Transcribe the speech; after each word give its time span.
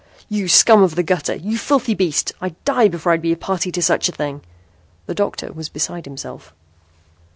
"You 0.29 0.47
scum 0.49 0.81
of 0.81 0.95
the 0.95 1.03
gutter. 1.03 1.35
You 1.35 1.59
filthy 1.59 1.93
beast. 1.93 2.31
I'd 2.41 2.55
die 2.65 2.87
before 2.87 3.11
I'd 3.11 3.21
be 3.21 3.33
a 3.33 3.37
party 3.37 3.71
to 3.71 3.83
such 3.83 4.09
a 4.09 4.11
thing!" 4.11 4.41
The 5.05 5.13
doctor 5.13 5.53
was 5.53 5.69
beside 5.69 6.05
himself. 6.05 6.55